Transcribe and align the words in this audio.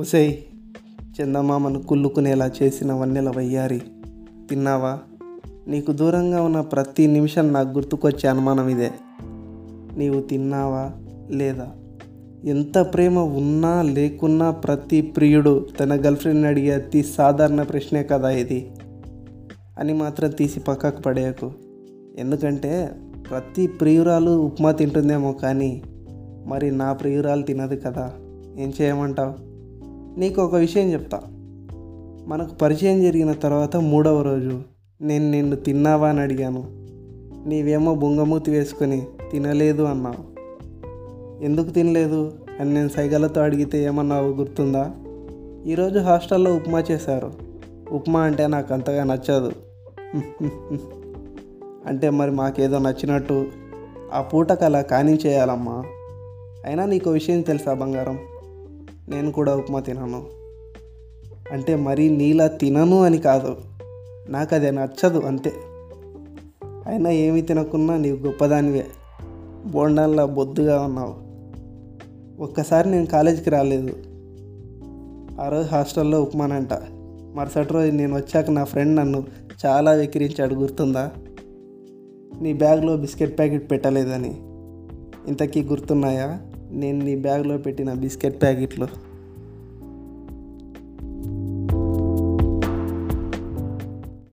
ఒసేయ్ 0.00 0.36
చందమామను 1.20 1.82
కుళ్ళుకునేలా 1.82 2.50
చేసిన 2.62 2.92
వన్నెల 2.92 3.32
వయ్యారి 3.36 3.82
తిన్నావా? 4.50 4.98
నీకు 5.68 5.92
దూరంగా 5.92 6.42
ఉన్న 6.42 6.60
ప్రతి 6.60 7.06
నిమిషం 7.06 7.52
నాకు 7.52 7.68
గుర్తుకొచ్చే 7.68 8.28
అనుమానం 8.28 8.68
ఇదే 8.68 8.90
నీవు 9.96 10.20
తిన్నావా 10.20 10.90
లేదా? 11.30 11.68
ఎంత 12.44 12.78
ప్రేమ 12.78 13.18
ఉన్నా 13.18 13.82
లేకున్నా 13.82 14.50
ప్రతి 14.50 15.00
ప్రియుడు 15.00 15.66
తన 15.80 15.94
గర్ల్ఫ్రెండ్ని 15.94 16.48
అడిగే 16.48 16.70
అతి 16.70 17.02
సాధారణ 17.02 17.62
ప్రశ్నే 17.62 18.04
కదా 18.04 18.30
ఇది. 18.30 18.70
అని 19.78 19.92
మాత్రం 19.92 20.30
తీసి 20.30 20.60
పక్కకు 20.60 21.02
పడేయకు. 21.02 21.52
ఎందుకంటే 22.18 22.90
ప్రతి 23.30 23.66
ప్రియురాలు 23.66 24.30
ఉప్మా 24.30 24.72
తింటుందేమో 24.72 25.32
కానీ 25.32 25.82
మరి 26.46 26.70
నా 26.70 26.92
ప్రియురాలు 26.92 27.42
తినదు 27.42 27.74
కదా. 27.74 28.12
ఏం 28.58 28.72
చేయమంటావు? 28.80 29.49
నీకు 30.18 30.42
ఒక 30.42 30.54
విషయం 30.54 30.92
చెప్తా. 30.92 31.20
మనకు 32.26 32.54
పరిచయం 32.54 33.02
జరిగిన 33.02 33.32
తర్వాత 33.32 33.76
మూడవ 33.76 34.22
రోజు 34.22 34.62
నేను 35.00 35.30
నిన్ను 35.30 35.56
తిన్నావా 35.56 36.08
అని 36.08 36.20
అడిగాను. 36.20 36.64
నీవేమో 37.48 37.94
బొంగమూతి 37.94 38.50
వేసుకొని 38.50 39.06
తినలేదు 39.32 39.82
అన్నావు. 39.82 40.40
ఎందుకు 41.44 41.70
తినలేదు 41.70 42.32
అని 42.60 42.74
నేను 42.74 42.88
సైగలతో 42.88 43.40
అడిగితే 43.40 43.84
ఏమన్నావు 43.84 44.28
గుర్తుందా? 44.28 44.90
ఈరోజు 45.66 45.98
హాస్టల్లో 45.98 46.56
ఉప్మా 46.56 46.84
చేశారు. 46.90 47.32
ఉప్మా 47.92 48.20
అంటే 48.20 48.46
నాకు 48.46 48.74
అంతగా 48.74 49.04
నచ్చదు. 49.04 49.52
అంటే 51.86 52.10
మరి 52.10 52.30
మాకేదో 52.30 52.78
నచ్చినట్టు 52.78 53.46
ఆ 54.14 54.20
పూటకు 54.20 54.64
అలా 54.64 54.80
కానించేయాలమ్మా. 54.80 55.84
అయినా 56.64 56.86
నీకు 56.86 57.10
విషయం 57.10 57.40
తెలుసా 57.40 57.74
బంగారం? 57.74 58.18
నేను 59.10 59.32
కూడా 59.32 59.56
ఉప్మా 59.56 59.80
తినను. 59.80 60.26
అంటే 61.52 61.76
మరీ 61.76 62.08
నీలా 62.08 62.46
తినను 62.46 63.02
అని 63.02 63.18
కాదు. 63.18 63.56
నాకు 64.28 64.54
అది 64.54 64.70
నచ్చదు 64.70 65.20
అంతే. 65.20 65.52
అయినా 66.86 67.10
ఏమి 67.10 67.42
తినకున్నా 67.42 67.96
నీవు 67.96 68.16
గొప్పదానివే. 68.16 68.86
బోండాల్లో 69.66 70.26
బొద్దుగా 70.26 70.82
ఉన్నావు. 70.82 71.30
ఒక్కసారి 72.42 72.90
నేను 72.90 73.06
కాలేజీకి 73.06 73.50
రాలేదు. 73.50 73.92
ఆ 75.40 75.48
రోజు 75.48 75.68
హాస్టల్లో 75.68 76.22
ఉప్మానంట. 76.22 76.68
మరుసటి 77.34 77.72
రోజు 77.72 77.90
నేను 77.90 78.16
వచ్చాక 78.16 78.50
నా 78.50 78.64
ఫ్రెండ్ 78.64 78.96
నన్ను 78.96 79.24
చాలా 79.66 79.90
వెక్కిరించాడు 79.90 80.54
గుర్తుందా? 80.54 81.10
నీ 82.40 82.52
బ్యాగ్లో 82.52 82.96
బిస్కెట్ 82.96 83.38
ప్యాకెట్ 83.38 83.70
పెట్టలేదని. 83.70 84.40
ఇంతకీ 85.28 85.62
గుర్తున్నాయా? 85.62 86.49
నేను 86.72 87.04
నీ 87.04 87.16
బ్యాగ్లో 87.16 87.58
పెట్టిన 87.58 87.92
బిస్కెట్ 87.92 88.42
ప్యాకెట్లు. 88.42 89.09